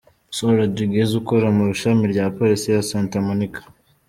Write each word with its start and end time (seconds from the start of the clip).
Saul 0.35 0.55
Rodriguez 0.61 1.09
ukora 1.21 1.47
mu 1.57 1.63
Ishami 1.73 2.03
rya 2.13 2.25
Polisi 2.37 2.67
ya 2.73 2.85
Santa 2.89 3.17
Monica. 3.27 3.61